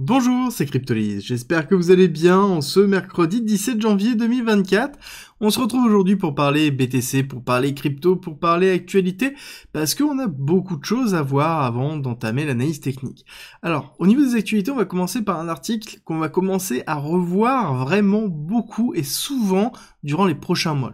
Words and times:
Bonjour, 0.00 0.50
c'est 0.50 0.66
Cryptolise. 0.66 1.24
J'espère 1.24 1.68
que 1.68 1.76
vous 1.76 1.92
allez 1.92 2.08
bien 2.08 2.40
en 2.40 2.60
ce 2.60 2.80
mercredi 2.80 3.40
17 3.40 3.80
janvier 3.80 4.16
2024. 4.16 4.98
On 5.40 5.50
se 5.50 5.60
retrouve 5.60 5.84
aujourd'hui 5.84 6.16
pour 6.16 6.34
parler 6.34 6.72
BTC, 6.72 7.22
pour 7.22 7.44
parler 7.44 7.74
crypto, 7.74 8.16
pour 8.16 8.40
parler 8.40 8.72
actualité, 8.72 9.36
parce 9.72 9.94
qu'on 9.94 10.18
a 10.18 10.26
beaucoup 10.26 10.78
de 10.78 10.84
choses 10.84 11.14
à 11.14 11.22
voir 11.22 11.62
avant 11.62 11.96
d'entamer 11.96 12.44
l'analyse 12.44 12.80
technique. 12.80 13.24
Alors, 13.62 13.94
au 14.00 14.08
niveau 14.08 14.20
des 14.20 14.34
actualités, 14.34 14.72
on 14.72 14.76
va 14.76 14.84
commencer 14.84 15.22
par 15.22 15.38
un 15.38 15.48
article 15.48 16.00
qu'on 16.04 16.18
va 16.18 16.28
commencer 16.28 16.82
à 16.88 16.96
revoir 16.96 17.76
vraiment 17.76 18.26
beaucoup 18.26 18.94
et 18.94 19.04
souvent 19.04 19.70
durant 20.02 20.26
les 20.26 20.34
prochains 20.34 20.74
mois 20.74 20.92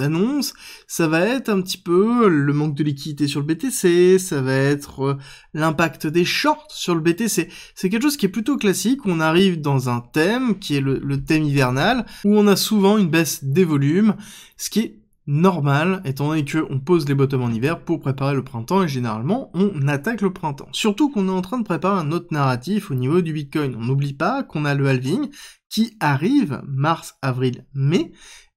annonce, 0.00 0.54
ça 0.86 1.06
va 1.06 1.20
être 1.20 1.50
un 1.50 1.60
petit 1.60 1.76
peu 1.76 2.28
le 2.28 2.52
manque 2.52 2.74
de 2.74 2.82
liquidité 2.82 3.28
sur 3.28 3.40
le 3.40 3.46
BTC, 3.46 4.18
ça 4.18 4.40
va 4.40 4.54
être 4.54 5.02
euh, 5.02 5.18
l'impact 5.52 6.06
des 6.06 6.24
shorts 6.24 6.68
sur 6.70 6.94
le 6.94 7.02
BTC. 7.02 7.48
C'est 7.74 7.90
quelque 7.90 8.02
chose 8.02 8.16
qui 8.16 8.26
est 8.26 8.30
plutôt 8.30 8.56
classique, 8.56 9.00
on 9.04 9.20
arrive 9.20 9.60
dans 9.60 9.90
un 9.90 10.00
thème 10.00 10.58
qui 10.58 10.76
est 10.76 10.80
le, 10.80 11.24
thème 11.24 11.44
hivernal, 11.44 12.06
où 12.24 12.36
on 12.36 12.46
a 12.46 12.56
souvent 12.56 12.96
une 12.96 13.10
baisse 13.10 13.44
des 13.44 13.64
volumes, 13.64 14.14
ce 14.56 14.70
qui 14.70 14.80
est 14.80 14.98
normal, 15.26 16.00
étant 16.04 16.28
donné 16.28 16.44
qu'on 16.44 16.80
pose 16.80 17.06
les 17.06 17.14
bottoms 17.14 17.42
en 17.42 17.50
hiver 17.50 17.84
pour 17.84 18.00
préparer 18.00 18.34
le 18.34 18.42
printemps, 18.42 18.82
et 18.82 18.88
généralement, 18.88 19.50
on 19.52 19.86
attaque 19.88 20.22
le 20.22 20.32
printemps. 20.32 20.68
Surtout 20.72 21.10
qu'on 21.10 21.28
est 21.28 21.32
en 21.32 21.42
train 21.42 21.58
de 21.58 21.64
préparer 21.64 22.00
un 22.00 22.12
autre 22.12 22.28
narratif 22.30 22.90
au 22.90 22.94
niveau 22.94 23.20
du 23.20 23.32
Bitcoin. 23.32 23.76
On 23.78 23.84
n'oublie 23.84 24.14
pas 24.14 24.42
qu'on 24.42 24.64
a 24.64 24.74
le 24.74 24.88
halving 24.88 25.28
qui 25.68 25.96
arrive 26.00 26.60
mars, 26.66 27.14
avril, 27.22 27.66
mai, 27.72 28.12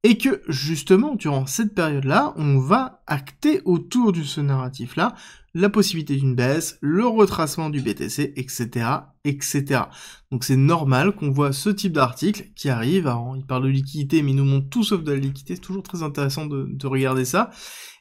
et 0.05 0.19
que 0.19 0.43
justement, 0.47 1.15
durant 1.15 1.47
cette 1.47 1.73
période-là, 1.73 2.35
on 2.37 2.59
va 2.59 3.01
acter 3.07 3.61
autour 3.65 4.11
de 4.11 4.21
ce 4.21 4.39
narratif-là 4.39 5.15
la 5.55 5.67
possibilité 5.67 6.15
d'une 6.15 6.35
baisse, 6.35 6.77
le 6.79 7.07
retracement 7.07 7.71
du 7.71 7.81
BTC, 7.81 8.33
etc., 8.35 8.87
etc. 9.23 9.81
Donc 10.29 10.43
c'est 10.43 10.57
normal 10.57 11.15
qu'on 11.15 11.31
voit 11.31 11.53
ce 11.53 11.71
type 11.71 11.93
d'article 11.93 12.51
qui 12.55 12.69
arrive. 12.69 13.07
Alors, 13.07 13.35
il 13.35 13.47
parle 13.47 13.63
de 13.63 13.69
liquidité, 13.69 14.21
mais 14.21 14.29
il 14.29 14.35
nous 14.35 14.45
montre 14.45 14.69
tout 14.69 14.83
sauf 14.83 15.01
de 15.01 15.11
la 15.11 15.17
liquidité. 15.17 15.55
C'est 15.55 15.61
toujours 15.61 15.81
très 15.81 16.03
intéressant 16.03 16.45
de, 16.45 16.67
de 16.69 16.87
regarder 16.87 17.25
ça. 17.25 17.49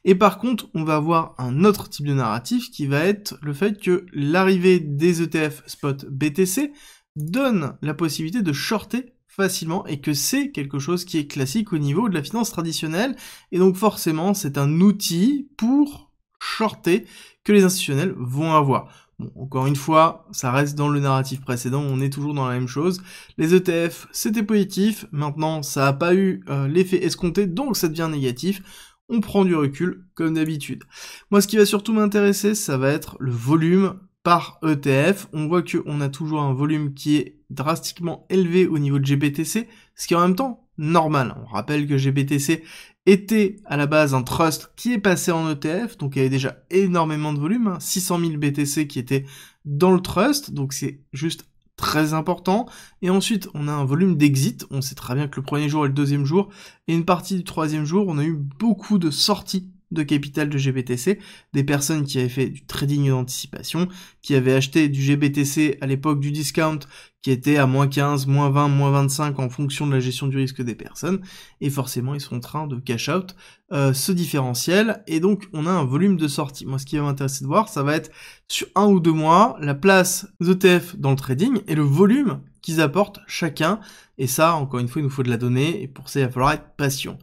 Et 0.03 0.13
par 0.13 0.37
contre, 0.37 0.69
on 0.75 0.83
va 0.83 0.97
avoir 0.97 1.33
un 1.39 1.63
autre 1.63 1.89
type 1.89 2.05
de 2.05 2.13
narratif 2.13 2.69
qui 2.69 2.85
va 2.85 3.03
être 3.03 3.35
le 3.41 3.53
fait 3.53 3.81
que 3.81 4.05
l'arrivée 4.13 4.79
des 4.79 5.23
ETF 5.23 5.63
spot 5.65 6.05
BTC 6.05 6.71
donne 7.15 7.77
la 7.81 7.95
possibilité 7.95 8.43
de 8.43 8.53
shorter 8.53 9.14
facilement 9.35 9.85
et 9.85 9.99
que 9.99 10.13
c'est 10.13 10.51
quelque 10.51 10.79
chose 10.79 11.05
qui 11.05 11.17
est 11.17 11.27
classique 11.27 11.73
au 11.73 11.77
niveau 11.77 12.09
de 12.09 12.13
la 12.13 12.23
finance 12.23 12.51
traditionnelle 12.51 13.15
et 13.51 13.59
donc 13.59 13.75
forcément 13.75 14.33
c'est 14.33 14.57
un 14.57 14.79
outil 14.79 15.49
pour 15.57 16.11
shorter 16.39 17.05
que 17.43 17.51
les 17.51 17.63
institutionnels 17.63 18.13
vont 18.17 18.53
avoir. 18.53 18.87
Bon, 19.19 19.31
encore 19.35 19.65
une 19.65 19.77
fois, 19.77 20.27
ça 20.31 20.51
reste 20.51 20.75
dans 20.75 20.89
le 20.89 20.99
narratif 20.99 21.41
précédent, 21.41 21.81
on 21.81 22.01
est 22.01 22.09
toujours 22.09 22.33
dans 22.33 22.47
la 22.47 22.53
même 22.53 22.67
chose. 22.67 23.01
Les 23.37 23.53
ETF, 23.53 24.07
c'était 24.11 24.43
positif, 24.43 25.05
maintenant 25.11 25.63
ça 25.63 25.85
n'a 25.85 25.93
pas 25.93 26.13
eu 26.13 26.43
euh, 26.49 26.67
l'effet 26.67 27.03
escompté, 27.03 27.47
donc 27.47 27.77
ça 27.77 27.87
devient 27.87 28.09
négatif. 28.11 28.61
On 29.07 29.21
prend 29.21 29.45
du 29.45 29.55
recul, 29.55 30.05
comme 30.15 30.33
d'habitude. 30.33 30.83
Moi, 31.29 31.39
ce 31.39 31.47
qui 31.47 31.57
va 31.57 31.65
surtout 31.65 31.93
m'intéresser, 31.93 32.55
ça 32.55 32.77
va 32.77 32.89
être 32.89 33.17
le 33.19 33.31
volume 33.31 33.99
par 34.23 34.59
ETF. 34.63 35.27
On 35.31 35.47
voit 35.47 35.61
qu'on 35.61 36.01
a 36.01 36.09
toujours 36.09 36.41
un 36.41 36.53
volume 36.53 36.95
qui 36.95 37.17
est 37.17 37.34
drastiquement 37.49 38.25
élevé 38.29 38.67
au 38.67 38.79
niveau 38.79 38.99
de 38.99 39.05
GBTC, 39.05 39.67
ce 39.95 40.07
qui 40.07 40.13
est 40.13 40.17
en 40.17 40.21
même 40.21 40.35
temps 40.35 40.67
normal. 40.77 41.35
On 41.43 41.45
rappelle 41.45 41.87
que 41.87 41.97
GBTC 41.97 42.63
était 43.05 43.57
à 43.65 43.77
la 43.77 43.85
base 43.85 44.13
un 44.13 44.23
trust 44.23 44.71
qui 44.75 44.93
est 44.93 44.99
passé 44.99 45.31
en 45.31 45.49
ETF, 45.49 45.97
donc 45.97 46.15
il 46.15 46.19
y 46.19 46.21
avait 46.21 46.29
déjà 46.29 46.57
énormément 46.69 47.33
de 47.33 47.39
volume, 47.39 47.77
600 47.79 48.19
000 48.19 48.37
BTC 48.37 48.87
qui 48.87 48.99
étaient 48.99 49.25
dans 49.63 49.91
le 49.91 49.99
trust, 50.01 50.51
donc 50.51 50.73
c'est 50.73 51.01
juste 51.13 51.45
très 51.77 52.13
important. 52.13 52.67
Et 53.01 53.09
ensuite, 53.09 53.49
on 53.53 53.67
a 53.67 53.71
un 53.71 53.85
volume 53.85 54.15
d'exit. 54.15 54.65
On 54.71 54.81
sait 54.81 54.95
très 54.95 55.15
bien 55.15 55.27
que 55.27 55.39
le 55.39 55.45
premier 55.45 55.69
jour 55.69 55.85
et 55.85 55.89
le 55.89 55.93
deuxième 55.93 56.25
jour, 56.25 56.49
et 56.87 56.93
une 56.93 57.05
partie 57.05 57.35
du 57.35 57.43
troisième 57.43 57.85
jour, 57.85 58.05
on 58.07 58.17
a 58.17 58.23
eu 58.23 58.33
beaucoup 58.33 58.97
de 58.97 59.11
sorties 59.11 59.69
de 59.91 60.03
capital 60.03 60.49
de 60.49 60.57
GBTC, 60.57 61.19
des 61.53 61.63
personnes 61.63 62.05
qui 62.05 62.19
avaient 62.19 62.29
fait 62.29 62.49
du 62.49 62.65
trading 62.65 63.09
d'anticipation, 63.09 63.87
qui 64.21 64.35
avaient 64.35 64.53
acheté 64.53 64.89
du 64.89 65.01
GBTC 65.01 65.77
à 65.81 65.87
l'époque 65.87 66.19
du 66.19 66.31
discount, 66.31 66.79
qui 67.21 67.31
était 67.31 67.57
à 67.57 67.65
moins 67.65 67.87
15, 67.87 68.27
moins 68.27 68.49
20, 68.49 68.67
moins 68.67 68.91
25 68.91 69.39
en 69.39 69.49
fonction 69.49 69.87
de 69.87 69.93
la 69.93 69.99
gestion 69.99 70.27
du 70.27 70.37
risque 70.37 70.61
des 70.61 70.75
personnes, 70.75 71.21
et 71.61 71.69
forcément 71.69 72.13
ils 72.13 72.21
sont 72.21 72.35
en 72.35 72.39
train 72.39 72.67
de 72.67 72.79
cash 72.79 73.09
out 73.09 73.35
euh, 73.71 73.93
ce 73.93 74.11
différentiel, 74.11 75.03
et 75.07 75.19
donc 75.19 75.47
on 75.53 75.65
a 75.65 75.71
un 75.71 75.85
volume 75.85 76.17
de 76.17 76.27
sortie. 76.27 76.65
Moi 76.65 76.77
ce 76.77 76.85
qui 76.85 76.97
va 76.97 77.03
m'intéresser 77.03 77.43
de 77.43 77.47
voir, 77.47 77.67
ça 77.69 77.81
va 77.81 77.95
être 77.95 78.11
sur 78.47 78.67
un 78.75 78.85
ou 78.85 78.99
deux 78.99 79.11
mois, 79.11 79.57
la 79.59 79.73
place 79.73 80.27
d'ETF 80.39 80.97
dans 80.97 81.09
le 81.11 81.15
trading, 81.15 81.61
et 81.67 81.73
le 81.75 81.81
volume 81.81 82.41
qu'ils 82.61 82.81
apportent 82.81 83.19
chacun, 83.27 83.79
et 84.17 84.27
ça, 84.27 84.55
encore 84.55 84.79
une 84.79 84.87
fois, 84.87 85.01
il 85.01 85.05
nous 85.05 85.09
faut 85.09 85.23
de 85.23 85.29
la 85.29 85.37
donnée, 85.37 85.81
et 85.81 85.87
pour 85.87 86.09
ça, 86.09 86.19
il 86.19 86.25
va 86.25 86.31
falloir 86.31 86.53
être 86.53 86.75
patient. 86.77 87.17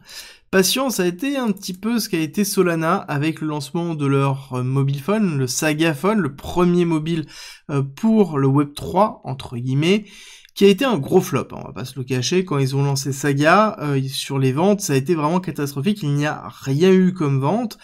Patient, 0.53 0.91
ça 0.91 1.01
a 1.01 1.07
été 1.07 1.35
un 1.35 1.51
petit 1.51 1.73
peu 1.73 1.97
ce 1.97 2.07
qu'a 2.07 2.19
été 2.19 2.43
Solana 2.43 2.97
avec 2.97 3.41
le 3.41 3.47
lancement 3.47 3.95
de 3.95 4.05
leur 4.05 4.53
euh, 4.53 4.61
mobile 4.61 5.01
phone, 5.01 5.39
le 5.39 5.47
Saga 5.47 5.95
Phone, 5.95 6.19
le 6.19 6.35
premier 6.35 6.85
mobile 6.85 7.25
euh, 7.71 7.81
pour 7.81 8.37
le 8.37 8.45
Web 8.45 8.75
3, 8.75 9.21
entre 9.23 9.57
guillemets, 9.57 10.05
qui 10.53 10.65
a 10.65 10.67
été 10.67 10.85
un 10.85 10.99
gros 10.99 11.21
flop, 11.21 11.47
hein, 11.53 11.57
on 11.59 11.67
va 11.69 11.73
pas 11.73 11.85
se 11.85 11.97
le 11.97 12.05
cacher, 12.05 12.45
quand 12.45 12.59
ils 12.59 12.75
ont 12.75 12.83
lancé 12.83 13.11
Saga, 13.13 13.77
euh, 13.79 13.99
sur 14.07 14.37
les 14.37 14.51
ventes, 14.51 14.81
ça 14.81 14.93
a 14.93 14.95
été 14.95 15.15
vraiment 15.15 15.39
catastrophique, 15.39 16.03
il 16.03 16.13
n'y 16.13 16.27
a 16.27 16.47
rien 16.47 16.91
eu 16.91 17.13
comme 17.15 17.39
vente, 17.39 17.79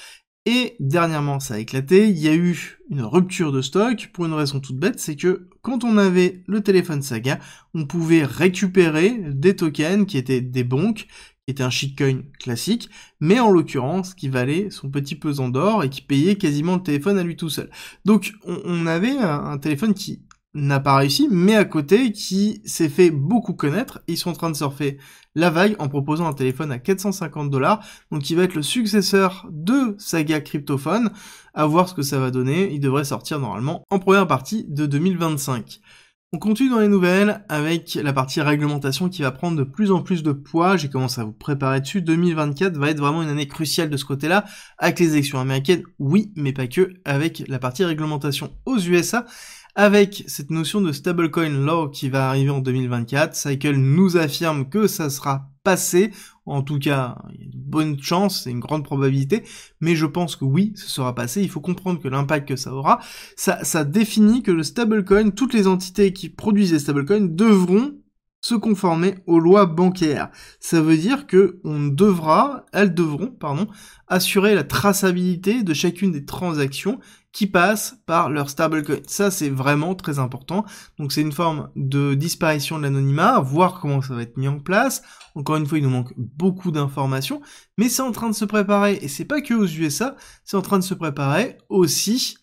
et 0.46 0.76
dernièrement 0.80 1.40
ça 1.40 1.56
a 1.56 1.58
éclaté, 1.58 2.08
il 2.08 2.20
y 2.20 2.28
a 2.28 2.36
eu 2.36 2.78
une 2.92 3.02
rupture 3.02 3.52
de 3.52 3.64
stock 3.64 4.12
pour 4.14 4.28
une 4.28 4.34
raison 4.34 4.60
toute 4.60 4.78
bête, 4.78 5.00
c'est 5.00 5.16
que 5.16 5.50
quand 5.64 5.84
on 5.84 5.98
avait 5.98 6.44
le 6.46 6.62
téléphone 6.62 7.02
Saga, 7.02 7.40
on 7.74 7.88
pouvait 7.88 8.26
récupérer 8.26 9.18
des 9.26 9.56
tokens 9.56 10.06
qui 10.06 10.20
étaient 10.20 10.42
des 10.42 10.64
banques 10.64 11.08
était 11.50 11.64
un 11.64 11.70
shitcoin 11.70 12.24
classique, 12.40 12.90
mais 13.20 13.40
en 13.40 13.50
l'occurrence 13.50 14.14
qui 14.14 14.30
valait 14.30 14.70
son 14.70 14.90
petit 14.90 15.16
pesant 15.16 15.50
d'or 15.50 15.84
et 15.84 15.90
qui 15.90 16.02
payait 16.02 16.36
quasiment 16.36 16.76
le 16.76 16.84
téléphone 16.84 17.18
à 17.18 17.24
lui 17.24 17.36
tout 17.36 17.50
seul. 17.50 17.70
Donc 18.06 18.34
on, 18.46 18.86
avait 18.88 19.18
un, 19.18 19.58
téléphone 19.58 19.94
qui 19.94 20.22
n'a 20.54 20.80
pas 20.80 20.96
réussi, 20.96 21.28
mais 21.30 21.56
à 21.56 21.66
côté 21.66 22.12
qui 22.12 22.62
s'est 22.66 22.90
fait 22.90 23.12
beaucoup 23.12 23.54
connaître. 23.54 24.02
Ils 24.08 24.18
sont 24.18 24.32
en 24.32 24.34
train 24.34 24.50
de 24.50 24.56
surfer 24.56 24.98
la 25.36 25.50
vague 25.50 25.76
en 25.80 25.88
proposant 25.88 26.28
un 26.28 26.34
téléphone 26.34 26.72
à 26.72 26.80
450 26.80 27.50
dollars, 27.50 27.86
donc 28.12 28.24
qui 28.24 28.36
va 28.36 28.44
être 28.44 28.56
le 28.56 28.64
successeur 28.64 29.48
de 29.52 29.96
Saga 30.00 30.42
Cryptophone. 30.42 31.12
À 31.54 31.66
voir 31.66 31.90
ce 31.90 31.94
que 31.94 32.02
ça 32.02 32.20
va 32.20 32.32
donner. 32.32 32.72
Il 32.74 32.80
devrait 32.80 33.04
sortir 33.04 33.40
normalement 33.40 33.84
en 33.90 34.00
première 34.00 34.28
partie 34.28 34.66
de 34.68 34.86
2025. 34.86 35.82
On 36.32 36.38
continue 36.38 36.70
dans 36.70 36.80
les 36.80 36.88
nouvelles 36.88 37.44
avec 37.50 37.96
la 37.96 38.14
partie 38.14 38.40
réglementation 38.40 39.10
qui 39.10 39.24
va 39.24 39.32
prendre 39.32 39.58
de 39.58 39.64
plus 39.64 39.90
en 39.90 40.04
plus 40.04 40.22
de 40.22 40.32
poids. 40.32 40.78
J'ai 40.78 40.88
commencé 40.88 41.20
à 41.20 41.24
vous 41.24 41.32
préparer 41.32 41.82
dessus. 41.82 42.04
2024 42.04 42.78
va 42.78 42.92
être 42.92 43.00
vraiment 43.00 43.24
une 43.24 43.30
année 43.30 43.48
cruciale 43.48 43.90
de 43.90 43.98
ce 43.98 44.06
côté-là. 44.06 44.46
Avec 44.78 45.00
les 45.00 45.14
élections 45.14 45.40
américaines, 45.40 45.82
oui, 45.98 46.32
mais 46.36 46.54
pas 46.54 46.68
que. 46.68 46.94
Avec 47.04 47.44
la 47.48 47.58
partie 47.58 47.84
réglementation 47.84 48.52
aux 48.68 48.78
USA 48.78 49.26
avec 49.76 50.24
cette 50.28 50.52
notion 50.52 50.82
de 50.82 50.92
stablecoin 50.92 51.50
law 51.66 51.90
qui 51.90 52.10
va 52.10 52.30
arriver 52.30 52.50
en 52.50 52.60
2024. 52.60 53.36
Cycle 53.36 53.76
nous 53.76 54.18
affirme 54.18 54.68
que 54.70 54.88
ça 54.88 55.10
sera 55.10 55.49
passé, 55.64 56.12
en 56.46 56.62
tout 56.64 56.80
cas, 56.80 57.18
il 57.34 57.40
y 57.40 57.44
a 57.44 57.46
une 57.46 57.62
bonne 57.62 58.02
chance, 58.02 58.44
c'est 58.44 58.52
une 58.52 58.60
grande 58.60 58.84
probabilité, 58.84 59.44
mais 59.82 59.96
je 59.96 60.06
pense 60.06 60.36
que 60.36 60.46
oui, 60.46 60.74
ce 60.76 60.88
sera 60.88 61.14
passé. 61.14 61.42
Il 61.42 61.50
faut 61.50 61.62
comprendre 61.62 62.02
que 62.02 62.08
l'impact 62.08 62.48
que 62.48 62.56
ça 62.56 62.74
aura, 62.74 63.00
ça, 63.36 63.64
ça 63.64 63.84
définit 63.84 64.44
que 64.44 64.52
le 64.52 64.64
stablecoin, 64.64 65.30
toutes 65.30 65.54
les 65.54 65.68
entités 65.68 66.14
qui 66.14 66.30
produisent 66.30 66.72
des 66.72 66.80
stablecoins 66.80 67.28
devront 67.30 67.94
se 68.42 68.56
conformer 68.56 69.16
aux 69.28 69.40
lois 69.40 69.66
bancaires. 69.66 70.30
Ça 70.60 70.82
veut 70.82 70.98
dire 70.98 71.28
que 71.28 71.60
devra, 71.64 72.66
elles 72.72 72.94
devront, 72.94 73.36
assurer 74.08 74.56
la 74.56 74.64
traçabilité 74.64 75.64
de 75.64 75.74
chacune 75.74 76.12
des 76.12 76.26
transactions 76.26 77.00
qui 77.32 77.48
passent 77.48 77.96
par 78.06 78.30
leur 78.30 78.50
stablecoin. 78.50 78.98
Ça, 79.06 79.30
c'est 79.30 79.50
vraiment 79.50 79.96
très 79.96 80.20
important. 80.20 80.66
Donc, 80.98 81.12
c'est 81.12 81.22
une 81.22 81.32
forme 81.32 81.70
de 81.76 82.16
disparition 82.16 82.78
de 82.78 82.84
l'anonymat, 82.84 83.40
voir 83.40 83.80
comment 83.80 84.02
ça 84.02 84.16
va 84.16 84.24
être 84.24 84.38
mis 84.38 84.48
en 84.48 84.60
place. 84.60 85.04
Encore 85.36 85.58
une 85.58 85.68
fois, 85.68 85.78
il 85.78 85.84
nous 85.84 85.90
manque 85.90 86.14
beaucoup 86.18 86.72
d'informations, 86.72 87.42
mais 87.78 87.88
c'est 87.88 88.02
en 88.02 88.12
train 88.12 88.30
de 88.30 88.36
se 88.36 88.46
préparer, 88.46 88.98
et 89.02 89.08
c'est 89.08 89.26
pas 89.26 89.42
que 89.42 89.54
aux 89.54 89.68
USA, 89.68 90.16
c'est 90.44 90.58
en 90.58 90.62
train 90.62 90.80
de 90.80 90.84
se 90.84 90.96
préparer 90.96 91.58
aussi 91.70 92.38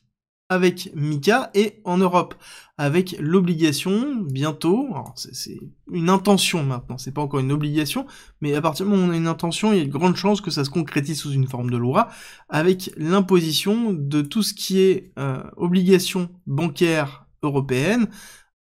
avec 0.48 0.90
Mika 0.94 1.50
et 1.54 1.80
en 1.84 1.98
Europe 1.98 2.34
avec 2.78 3.16
l'obligation 3.18 4.16
bientôt, 4.16 4.94
c'est 5.14 5.58
une 5.90 6.10
intention 6.10 6.62
maintenant, 6.62 6.98
c'est 6.98 7.12
pas 7.12 7.22
encore 7.22 7.40
une 7.40 7.52
obligation, 7.52 8.06
mais 8.42 8.54
à 8.54 8.60
partir 8.60 8.84
du 8.84 8.92
moment 8.92 9.04
où 9.04 9.08
on 9.08 9.12
a 9.12 9.16
une 9.16 9.26
intention, 9.26 9.72
il 9.72 9.78
y 9.78 9.82
a 9.82 9.84
de 9.86 9.90
grandes 9.90 10.16
chances 10.16 10.42
que 10.42 10.50
ça 10.50 10.64
se 10.64 10.70
concrétise 10.70 11.18
sous 11.18 11.32
une 11.32 11.48
forme 11.48 11.70
de 11.70 11.78
loi, 11.78 12.08
avec 12.50 12.90
l'imposition 12.96 13.94
de 13.94 14.20
tout 14.20 14.42
ce 14.42 14.52
qui 14.52 14.80
est 14.80 15.12
euh, 15.18 15.42
obligation 15.56 16.28
bancaire 16.46 17.26
européenne 17.42 18.08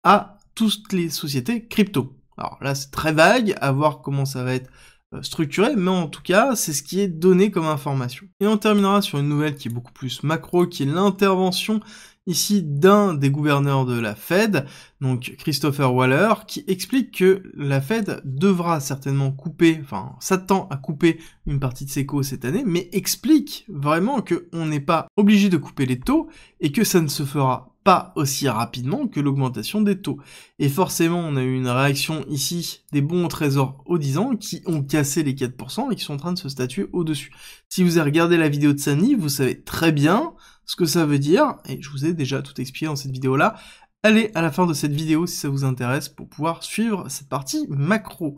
à 0.04 0.38
toutes 0.54 0.94
les 0.94 1.10
sociétés 1.10 1.68
crypto. 1.68 2.16
Alors 2.38 2.60
là 2.62 2.76
c'est 2.76 2.92
très 2.92 3.14
vague, 3.14 3.56
à 3.62 3.72
voir 3.72 4.02
comment 4.02 4.26
ça 4.26 4.44
va 4.44 4.54
être 4.54 4.70
structuré, 5.22 5.76
mais 5.76 5.92
en 5.92 6.08
tout 6.08 6.22
cas, 6.22 6.56
c'est 6.56 6.74
ce 6.74 6.84
qui 6.84 7.00
est 7.00 7.08
donné 7.08 7.52
comme 7.52 7.66
information. 7.66 8.26
Et 8.40 8.48
on 8.48 8.58
terminera 8.58 9.02
sur 9.02 9.20
une 9.20 9.30
nouvelle 9.30 9.56
qui 9.56 9.68
est 9.68 9.72
beaucoup 9.72 9.94
plus 9.94 10.24
macro, 10.24 10.68
qui 10.68 10.84
est 10.84 10.88
l'intervention 10.88 11.82
ici 12.26 12.64
d'un 12.64 13.14
des 13.14 13.30
gouverneurs 13.30 13.86
de 13.86 14.00
la 14.00 14.16
Fed, 14.16 14.66
donc 15.02 15.36
Christopher 15.38 15.94
Waller, 15.94 16.34
qui 16.48 16.64
explique 16.68 17.18
que 17.18 17.44
la 17.56 17.82
Fed 17.82 18.22
devra 18.24 18.80
certainement 18.80 19.32
couper, 19.32 19.80
enfin 19.82 20.16
s'attend 20.20 20.68
à 20.70 20.78
couper 20.78 21.20
une 21.46 21.60
partie 21.60 21.86
de 21.86 21.90
ses 21.90 22.06
co 22.06 22.24
cette 22.24 22.46
année, 22.46 22.64
mais 22.66 22.90
explique 22.94 23.66
vraiment 23.68 24.22
qu'on 24.22 24.66
n'est 24.66 24.80
pas 24.80 25.08
obligé 25.18 25.50
de 25.50 25.58
couper 25.58 25.86
les 25.86 26.00
taux 26.00 26.30
et 26.62 26.72
que 26.72 26.84
ça 26.84 27.02
ne 27.02 27.08
se 27.08 27.24
fera 27.24 27.73
pas 27.84 28.14
aussi 28.16 28.48
rapidement 28.48 29.08
que 29.08 29.20
l'augmentation 29.20 29.82
des 29.82 30.00
taux. 30.00 30.18
Et 30.60 30.70
forcément, 30.70 31.20
on 31.20 31.36
a 31.36 31.44
eu 31.44 31.56
une 31.56 31.68
réaction 31.68 32.26
ici 32.30 32.84
des 32.92 33.02
bons 33.02 33.28
trésors 33.28 33.84
au 33.86 33.98
10 33.98 34.18
ans 34.18 34.36
qui 34.36 34.62
ont 34.66 34.82
cassé 34.82 35.24
les 35.24 35.34
4% 35.34 35.92
et 35.92 35.96
qui 35.96 36.04
sont 36.04 36.14
en 36.14 36.18
train 36.18 36.34
de 36.34 36.40
se 36.40 36.50
statuer 36.50 36.88
au-dessus. 36.94 37.32
Si 37.70 37.84
vous 37.84 37.98
avez 37.98 38.10
regardé 38.10 38.38
la 38.38 38.50
vidéo 38.50 38.74
de 38.74 38.80
Sani, 38.80 39.16
vous 39.16 39.30
savez 39.30 39.62
très 39.62 39.92
bien 39.92 40.34
ce 40.66 40.76
que 40.76 40.86
ça 40.86 41.06
veut 41.06 41.20
dire, 41.20 41.56
et 41.68 41.82
je 41.82 41.90
vous 41.90 42.06
ai 42.06 42.14
déjà 42.14 42.42
tout 42.42 42.60
expliqué 42.62 42.86
dans 42.86 42.96
cette 42.96 43.12
vidéo-là. 43.12 43.56
Allez 44.06 44.32
à 44.36 44.42
la 44.42 44.52
fin 44.52 44.66
de 44.66 44.74
cette 44.74 44.92
vidéo 44.92 45.26
si 45.28 45.38
ça 45.38 45.48
vous 45.48 45.64
intéresse 45.64 46.10
pour 46.10 46.28
pouvoir 46.28 46.62
suivre 46.62 47.08
cette 47.08 47.30
partie 47.30 47.66
macro. 47.70 48.36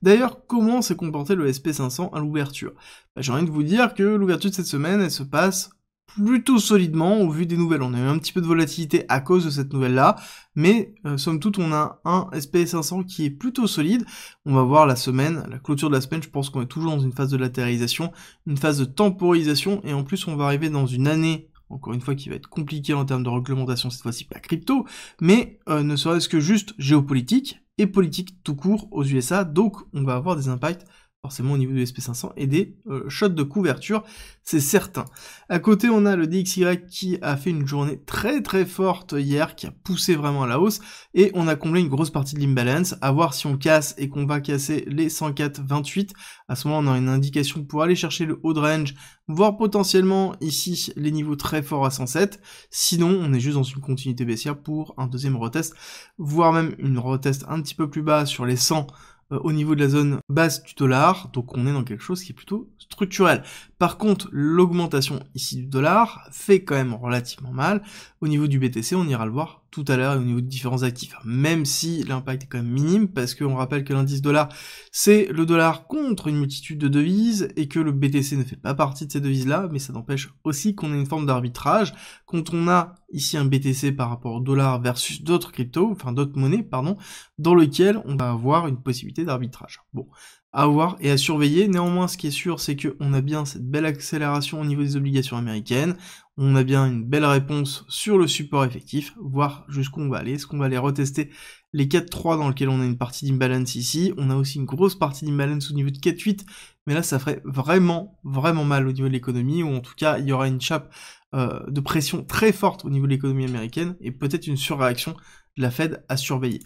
D'ailleurs, 0.00 0.46
comment 0.46 0.80
s'est 0.80 0.94
comporté 0.94 1.34
le 1.34 1.50
SP500 1.50 2.14
à 2.14 2.20
l'ouverture? 2.20 2.72
Bah, 3.16 3.22
J'ai 3.22 3.32
envie 3.32 3.44
de 3.44 3.50
vous 3.50 3.64
dire 3.64 3.94
que 3.94 4.04
l'ouverture 4.04 4.50
de 4.50 4.54
cette 4.54 4.66
semaine, 4.66 5.00
elle 5.00 5.10
se 5.10 5.24
passe 5.24 5.70
plutôt 6.14 6.58
solidement 6.58 7.20
au 7.20 7.30
vu 7.30 7.46
des 7.46 7.56
nouvelles. 7.56 7.82
On 7.82 7.94
a 7.94 7.98
eu 7.98 8.06
un 8.06 8.18
petit 8.18 8.32
peu 8.32 8.40
de 8.40 8.46
volatilité 8.46 9.04
à 9.08 9.20
cause 9.20 9.44
de 9.44 9.50
cette 9.50 9.72
nouvelle-là, 9.72 10.16
mais 10.54 10.94
euh, 11.06 11.16
somme 11.16 11.38
toute, 11.38 11.58
on 11.58 11.72
a 11.72 12.00
un 12.04 12.28
SP500 12.32 13.04
qui 13.04 13.26
est 13.26 13.30
plutôt 13.30 13.66
solide. 13.66 14.04
On 14.44 14.54
va 14.54 14.62
voir 14.62 14.86
la 14.86 14.96
semaine, 14.96 15.44
la 15.48 15.58
clôture 15.58 15.90
de 15.90 15.94
la 15.94 16.00
semaine, 16.00 16.22
je 16.22 16.30
pense 16.30 16.50
qu'on 16.50 16.62
est 16.62 16.66
toujours 16.66 16.90
dans 16.90 17.00
une 17.00 17.12
phase 17.12 17.30
de 17.30 17.36
latéralisation, 17.36 18.12
une 18.46 18.56
phase 18.56 18.78
de 18.78 18.84
temporisation, 18.84 19.80
et 19.84 19.92
en 19.92 20.02
plus, 20.02 20.26
on 20.26 20.36
va 20.36 20.46
arriver 20.46 20.70
dans 20.70 20.86
une 20.86 21.06
année 21.06 21.48
encore 21.70 21.92
une 21.92 22.00
fois 22.00 22.14
qui 22.14 22.28
va 22.28 22.36
être 22.36 22.48
compliquée 22.48 22.94
en 22.94 23.04
termes 23.04 23.22
de 23.22 23.28
réglementation, 23.28 23.90
cette 23.90 24.02
fois-ci 24.02 24.24
pas 24.24 24.40
crypto, 24.40 24.86
mais 25.20 25.60
euh, 25.68 25.82
ne 25.82 25.96
serait-ce 25.96 26.28
que 26.28 26.40
juste 26.40 26.74
géopolitique 26.78 27.60
et 27.76 27.86
politique 27.86 28.42
tout 28.42 28.56
court 28.56 28.88
aux 28.90 29.04
USA, 29.04 29.44
donc 29.44 29.76
on 29.92 30.02
va 30.02 30.14
avoir 30.14 30.34
des 30.34 30.48
impacts 30.48 30.86
forcément 31.22 31.54
au 31.54 31.58
niveau 31.58 31.72
du 31.72 31.82
SP500 31.82 32.32
et 32.36 32.46
des 32.46 32.76
euh, 32.86 33.08
shots 33.08 33.28
de 33.28 33.42
couverture, 33.42 34.04
c'est 34.44 34.60
certain. 34.60 35.04
À 35.48 35.58
côté, 35.58 35.88
on 35.90 36.06
a 36.06 36.14
le 36.14 36.28
DXY 36.28 36.86
qui 36.88 37.18
a 37.22 37.36
fait 37.36 37.50
une 37.50 37.66
journée 37.66 38.00
très 38.06 38.40
très 38.40 38.64
forte 38.64 39.14
hier, 39.18 39.56
qui 39.56 39.66
a 39.66 39.72
poussé 39.72 40.14
vraiment 40.14 40.44
à 40.44 40.46
la 40.46 40.60
hausse, 40.60 40.78
et 41.14 41.32
on 41.34 41.48
a 41.48 41.56
comblé 41.56 41.80
une 41.80 41.88
grosse 41.88 42.10
partie 42.10 42.36
de 42.36 42.40
l'imbalance, 42.40 42.94
à 43.00 43.10
voir 43.10 43.34
si 43.34 43.46
on 43.46 43.56
casse 43.56 43.96
et 43.98 44.08
qu'on 44.08 44.26
va 44.26 44.40
casser 44.40 44.84
les 44.86 45.08
104,28, 45.08 46.10
à 46.46 46.54
ce 46.54 46.68
moment 46.68 46.88
on 46.88 46.94
a 46.94 46.96
une 46.96 47.08
indication 47.08 47.64
pour 47.64 47.82
aller 47.82 47.96
chercher 47.96 48.24
le 48.24 48.38
haut 48.44 48.54
de 48.54 48.60
range, 48.60 48.94
voire 49.26 49.56
potentiellement 49.56 50.36
ici 50.40 50.92
les 50.94 51.10
niveaux 51.10 51.36
très 51.36 51.62
forts 51.62 51.84
à 51.84 51.90
107, 51.90 52.40
sinon 52.70 53.08
on 53.08 53.32
est 53.32 53.40
juste 53.40 53.56
dans 53.56 53.64
une 53.64 53.80
continuité 53.80 54.24
baissière 54.24 54.56
pour 54.56 54.94
un 54.98 55.08
deuxième 55.08 55.36
retest, 55.36 55.74
voire 56.16 56.52
même 56.52 56.76
une 56.78 56.98
retest 56.98 57.44
un 57.48 57.60
petit 57.60 57.74
peu 57.74 57.90
plus 57.90 58.02
bas 58.02 58.24
sur 58.24 58.46
les 58.46 58.56
100 58.56 58.86
euh, 58.86 58.92
au 59.30 59.52
niveau 59.52 59.74
de 59.74 59.80
la 59.80 59.88
zone 59.88 60.20
basse 60.28 60.62
du 60.62 60.74
dollar, 60.74 61.28
donc 61.32 61.56
on 61.56 61.66
est 61.66 61.72
dans 61.72 61.84
quelque 61.84 62.02
chose 62.02 62.22
qui 62.22 62.32
est 62.32 62.34
plutôt 62.34 62.70
structurel. 62.78 63.42
Par 63.78 63.96
contre, 63.96 64.28
l'augmentation 64.32 65.20
ici 65.34 65.56
du 65.56 65.66
dollar 65.66 66.28
fait 66.32 66.64
quand 66.64 66.74
même 66.74 66.94
relativement 66.94 67.52
mal. 67.52 67.82
Au 68.20 68.26
niveau 68.26 68.48
du 68.48 68.58
BTC, 68.58 68.96
on 68.96 69.06
ira 69.06 69.24
le 69.24 69.30
voir 69.30 69.62
tout 69.70 69.84
à 69.86 69.96
l'heure 69.96 70.16
au 70.16 70.24
niveau 70.24 70.40
de 70.40 70.46
différents 70.46 70.82
actifs, 70.82 71.14
même 71.24 71.64
si 71.64 72.02
l'impact 72.02 72.44
est 72.44 72.46
quand 72.46 72.58
même 72.58 72.72
minime, 72.72 73.08
parce 73.08 73.34
qu'on 73.34 73.54
rappelle 73.54 73.84
que 73.84 73.92
l'indice 73.92 74.22
dollar, 74.22 74.48
c'est 74.90 75.26
le 75.26 75.46
dollar 75.46 75.86
contre 75.86 76.26
une 76.26 76.38
multitude 76.38 76.78
de 76.78 76.88
devises, 76.88 77.50
et 77.54 77.68
que 77.68 77.78
le 77.78 77.92
BTC 77.92 78.36
ne 78.36 78.44
fait 78.44 78.56
pas 78.56 78.74
partie 78.74 79.06
de 79.06 79.12
ces 79.12 79.20
devises-là, 79.20 79.68
mais 79.70 79.78
ça 79.78 79.92
n'empêche 79.92 80.30
aussi 80.42 80.74
qu'on 80.74 80.92
ait 80.92 80.98
une 80.98 81.06
forme 81.06 81.26
d'arbitrage. 81.26 81.92
Quand 82.26 82.52
on 82.52 82.66
a 82.66 82.94
ici 83.12 83.36
un 83.36 83.44
BTC 83.44 83.92
par 83.92 84.08
rapport 84.08 84.34
au 84.34 84.40
dollar 84.40 84.80
versus 84.80 85.22
d'autres 85.22 85.52
cryptos, 85.52 85.90
enfin 85.92 86.12
d'autres 86.12 86.38
monnaies, 86.38 86.62
pardon, 86.62 86.96
dans 87.38 87.54
lequel 87.54 88.02
on 88.06 88.16
va 88.16 88.30
avoir 88.30 88.66
une 88.66 88.82
possibilité 88.82 89.24
d'arbitrage. 89.24 89.80
Bon, 89.92 90.08
à 90.52 90.66
voir 90.66 90.96
et 91.00 91.10
à 91.10 91.16
surveiller. 91.16 91.68
Néanmoins, 91.68 92.08
ce 92.08 92.16
qui 92.16 92.28
est 92.28 92.30
sûr, 92.30 92.60
c'est 92.60 92.76
qu'on 92.76 93.12
a 93.12 93.20
bien 93.20 93.44
cette 93.44 93.68
belle 93.68 93.86
accélération 93.86 94.60
au 94.60 94.64
niveau 94.64 94.82
des 94.82 94.96
obligations 94.96 95.36
américaines. 95.36 95.96
On 96.36 96.54
a 96.54 96.62
bien 96.62 96.86
une 96.86 97.04
belle 97.04 97.24
réponse 97.24 97.84
sur 97.88 98.16
le 98.16 98.26
support 98.26 98.64
effectif, 98.64 99.12
voir 99.20 99.64
jusqu'où 99.68 100.00
on 100.00 100.08
va 100.08 100.18
aller. 100.18 100.34
Est-ce 100.34 100.46
qu'on 100.46 100.58
va 100.58 100.66
aller 100.66 100.78
retester 100.78 101.30
les 101.72 101.86
4-3 101.86 102.38
dans 102.38 102.48
lequel 102.48 102.68
on 102.68 102.80
a 102.80 102.84
une 102.84 102.96
partie 102.96 103.26
d'imbalance 103.26 103.74
ici? 103.74 104.12
On 104.16 104.30
a 104.30 104.36
aussi 104.36 104.58
une 104.58 104.64
grosse 104.64 104.94
partie 104.94 105.24
d'imbalance 105.24 105.70
au 105.70 105.74
niveau 105.74 105.90
de 105.90 105.98
4-8, 105.98 106.46
mais 106.86 106.94
là 106.94 107.02
ça 107.02 107.18
ferait 107.18 107.42
vraiment, 107.44 108.18
vraiment 108.24 108.64
mal 108.64 108.86
au 108.86 108.92
niveau 108.92 109.08
de 109.08 109.12
l'économie, 109.12 109.62
ou 109.62 109.74
en 109.74 109.80
tout 109.80 109.94
cas 109.96 110.18
il 110.18 110.26
y 110.26 110.32
aura 110.32 110.46
une 110.46 110.60
chape 110.60 110.94
euh, 111.34 111.60
de 111.68 111.80
pression 111.80 112.24
très 112.24 112.52
forte 112.52 112.84
au 112.84 112.90
niveau 112.90 113.06
de 113.06 113.10
l'économie 113.10 113.44
américaine, 113.44 113.96
et 114.00 114.10
peut-être 114.10 114.46
une 114.46 114.56
surréaction 114.56 115.14
la 115.58 115.70
Fed 115.70 116.04
à 116.08 116.16
surveiller. 116.16 116.60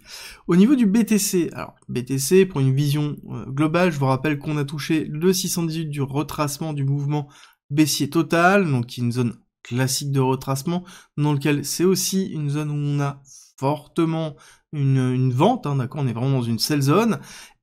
Au 0.46 0.54
niveau 0.54 0.74
du 0.74 0.86
BTC, 0.86 1.50
alors 1.54 1.74
BTC, 1.88 2.46
pour 2.46 2.60
une 2.60 2.74
vision 2.74 3.16
euh, 3.30 3.46
globale, 3.46 3.90
je 3.90 3.98
vous 3.98 4.06
rappelle 4.06 4.38
qu'on 4.38 4.58
a 4.58 4.64
touché 4.64 5.04
le 5.04 5.32
618 5.32 5.86
du 5.86 6.02
retracement 6.02 6.72
du 6.72 6.84
mouvement 6.84 7.28
baissier 7.70 8.10
total, 8.10 8.70
donc 8.70 8.96
une 8.98 9.10
zone 9.10 9.34
classique 9.62 10.12
de 10.12 10.20
retracement, 10.20 10.84
dans 11.16 11.32
lequel 11.32 11.64
c'est 11.64 11.84
aussi 11.84 12.26
une 12.26 12.50
zone 12.50 12.70
où 12.70 12.74
on 12.74 13.00
a 13.00 13.22
fortement 13.56 14.36
une, 14.72 15.32
vente, 15.32 15.66
hein, 15.66 15.76
d'accord, 15.76 16.02
on 16.02 16.06
est 16.06 16.12
vraiment 16.12 16.38
dans 16.38 16.42
une 16.42 16.58
sell 16.58 16.80
zone, 16.80 17.18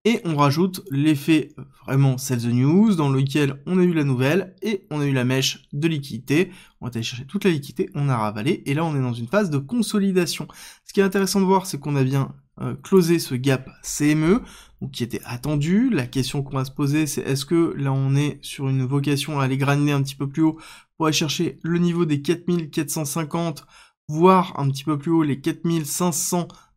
et 0.05 0.21
on 0.23 0.35
rajoute 0.37 0.81
l'effet 0.91 1.49
vraiment 1.85 2.17
sell 2.17 2.39
the 2.39 2.45
news 2.45 2.95
dans 2.95 3.09
lequel 3.09 3.61
on 3.65 3.79
a 3.79 3.83
eu 3.83 3.93
la 3.93 4.03
nouvelle 4.03 4.55
et 4.61 4.85
on 4.89 5.01
a 5.01 5.05
eu 5.05 5.11
la 5.11 5.25
mèche 5.25 5.67
de 5.73 5.87
liquidité. 5.87 6.51
On 6.79 6.85
va 6.85 6.91
aller 6.93 7.03
chercher 7.03 7.25
toute 7.25 7.43
la 7.43 7.51
liquidité, 7.51 7.89
on 7.95 8.07
a 8.07 8.17
ravalé 8.17 8.63
et 8.65 8.73
là 8.73 8.85
on 8.85 8.95
est 8.95 9.01
dans 9.01 9.13
une 9.13 9.27
phase 9.27 9.49
de 9.49 9.57
consolidation. 9.57 10.47
Ce 10.85 10.93
qui 10.93 11.01
est 11.01 11.03
intéressant 11.03 11.41
de 11.41 11.45
voir, 11.45 11.65
c'est 11.65 11.79
qu'on 11.79 11.95
a 11.95 12.03
bien 12.03 12.33
euh, 12.61 12.75
closé 12.75 13.19
ce 13.19 13.35
gap 13.35 13.69
CME, 13.83 14.41
donc 14.81 14.91
qui 14.91 15.03
était 15.03 15.21
attendu. 15.25 15.89
La 15.89 16.07
question 16.07 16.43
qu'on 16.43 16.57
va 16.57 16.65
se 16.65 16.71
poser, 16.71 17.05
c'est 17.05 17.21
est-ce 17.21 17.45
que 17.45 17.73
là 17.77 17.91
on 17.91 18.15
est 18.15 18.39
sur 18.41 18.69
une 18.69 18.85
vocation 18.85 19.39
à 19.39 19.43
aller 19.43 19.57
graniner 19.57 19.91
un 19.91 20.01
petit 20.01 20.15
peu 20.15 20.29
plus 20.29 20.43
haut 20.43 20.59
pour 20.95 21.07
aller 21.07 21.13
chercher 21.13 21.59
le 21.61 21.77
niveau 21.77 22.05
des 22.05 22.21
4450 22.21 23.65
voire 24.09 24.59
un 24.59 24.69
petit 24.69 24.83
peu 24.83 24.97
plus 24.97 25.11
haut 25.11 25.23
les 25.23 25.39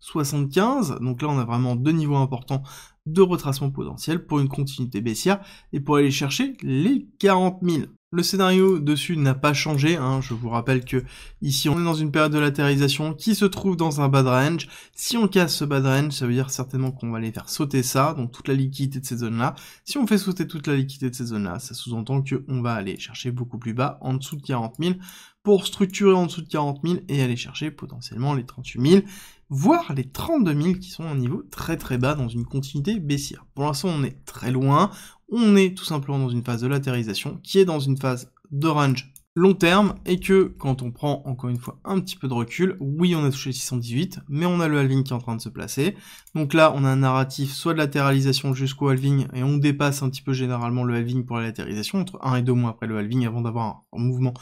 4575. 0.02 0.98
Donc 1.00 1.22
là, 1.22 1.28
on 1.28 1.38
a 1.38 1.44
vraiment 1.44 1.76
deux 1.76 1.92
niveaux 1.92 2.16
importants 2.16 2.62
de 3.06 3.22
retracement 3.22 3.70
potentiel 3.70 4.24
pour 4.24 4.40
une 4.40 4.48
continuité 4.48 5.00
baissière 5.00 5.40
et 5.72 5.80
pour 5.80 5.96
aller 5.96 6.10
chercher 6.10 6.56
les 6.62 7.08
40 7.18 7.58
000. 7.62 7.84
Le 8.14 8.22
scénario 8.22 8.78
dessus 8.78 9.16
n'a 9.16 9.32
pas 9.32 9.54
changé, 9.54 9.96
hein. 9.96 10.20
je 10.20 10.34
vous 10.34 10.50
rappelle 10.50 10.84
que 10.84 11.02
ici 11.40 11.70
on 11.70 11.80
est 11.80 11.84
dans 11.84 11.94
une 11.94 12.12
période 12.12 12.30
de 12.30 12.38
latéralisation 12.38 13.14
qui 13.14 13.34
se 13.34 13.46
trouve 13.46 13.74
dans 13.74 14.02
un 14.02 14.10
bad 14.10 14.26
range. 14.26 14.68
Si 14.94 15.16
on 15.16 15.28
casse 15.28 15.56
ce 15.56 15.64
bad 15.64 15.86
range, 15.86 16.12
ça 16.12 16.26
veut 16.26 16.34
dire 16.34 16.50
certainement 16.50 16.92
qu'on 16.92 17.10
va 17.10 17.16
aller 17.16 17.32
faire 17.32 17.48
sauter 17.48 17.82
ça, 17.82 18.12
donc 18.12 18.30
toute 18.30 18.48
la 18.48 18.54
liquidité 18.54 19.00
de 19.00 19.06
cette 19.06 19.20
zone-là. 19.20 19.54
Si 19.86 19.96
on 19.96 20.06
fait 20.06 20.18
sauter 20.18 20.46
toute 20.46 20.66
la 20.66 20.76
liquidité 20.76 21.08
de 21.08 21.14
cette 21.14 21.28
zone-là, 21.28 21.58
ça 21.58 21.72
sous-entend 21.72 22.22
qu'on 22.22 22.60
va 22.60 22.74
aller 22.74 22.98
chercher 22.98 23.30
beaucoup 23.30 23.56
plus 23.56 23.72
bas, 23.72 23.96
en 24.02 24.12
dessous 24.12 24.36
de 24.36 24.42
40 24.42 24.74
000, 24.78 24.96
pour 25.42 25.66
structurer 25.66 26.14
en 26.14 26.26
dessous 26.26 26.42
de 26.42 26.48
40 26.48 26.80
000 26.84 27.00
et 27.08 27.22
aller 27.22 27.36
chercher 27.36 27.70
potentiellement 27.70 28.34
les 28.34 28.44
38 28.44 28.90
000, 28.90 29.02
voire 29.48 29.92
les 29.94 30.04
32 30.04 30.62
000 30.62 30.74
qui 30.78 30.90
sont 30.90 31.04
à 31.04 31.10
un 31.10 31.16
niveau 31.16 31.42
très 31.50 31.76
très 31.76 31.98
bas 31.98 32.14
dans 32.14 32.28
une 32.28 32.44
continuité 32.44 33.00
baissière. 33.00 33.44
Pour 33.54 33.64
l'instant, 33.64 33.88
on 33.88 34.04
est 34.04 34.24
très 34.24 34.50
loin, 34.50 34.90
on 35.30 35.56
est 35.56 35.76
tout 35.76 35.84
simplement 35.84 36.18
dans 36.18 36.28
une 36.28 36.44
phase 36.44 36.62
de 36.62 36.68
latérisation 36.68 37.40
qui 37.42 37.58
est 37.58 37.64
dans 37.64 37.80
une 37.80 37.96
phase 37.96 38.30
de 38.50 38.68
range 38.68 39.12
long 39.34 39.54
terme 39.54 39.94
et 40.04 40.20
que 40.20 40.54
quand 40.58 40.82
on 40.82 40.90
prend 40.90 41.22
encore 41.24 41.48
une 41.48 41.58
fois 41.58 41.80
un 41.84 41.98
petit 42.00 42.16
peu 42.16 42.28
de 42.28 42.34
recul, 42.34 42.76
oui 42.80 43.14
on 43.14 43.24
a 43.24 43.30
touché 43.30 43.52
618 43.52 44.20
mais 44.28 44.44
on 44.44 44.60
a 44.60 44.68
le 44.68 44.78
halving 44.78 45.04
qui 45.04 45.12
est 45.12 45.16
en 45.16 45.20
train 45.20 45.36
de 45.36 45.40
se 45.40 45.48
placer. 45.48 45.96
Donc 46.34 46.52
là 46.52 46.72
on 46.76 46.84
a 46.84 46.88
un 46.88 46.96
narratif 46.96 47.52
soit 47.52 47.72
de 47.72 47.78
latéralisation 47.78 48.52
jusqu'au 48.52 48.88
halving 48.88 49.26
et 49.32 49.42
on 49.42 49.56
dépasse 49.56 50.02
un 50.02 50.10
petit 50.10 50.22
peu 50.22 50.34
généralement 50.34 50.84
le 50.84 50.94
halving 50.94 51.24
pour 51.24 51.36
la 51.36 51.44
latéralisation 51.44 52.00
entre 52.00 52.18
1 52.22 52.36
et 52.36 52.42
2 52.42 52.52
mois 52.52 52.70
après 52.70 52.86
le 52.86 52.98
halving 52.98 53.26
avant 53.26 53.40
d'avoir 53.40 53.84
un 53.92 54.00
mouvement 54.00 54.34